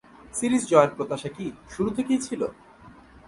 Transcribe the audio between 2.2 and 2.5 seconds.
ছিল?